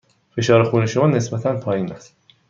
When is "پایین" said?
1.59-1.91